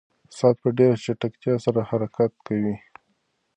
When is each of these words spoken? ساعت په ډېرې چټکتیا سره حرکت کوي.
ساعت 0.37 0.55
په 0.63 0.69
ډېرې 0.77 0.95
چټکتیا 1.05 1.55
سره 1.65 1.79
حرکت 1.89 2.31
کوي. 2.45 2.75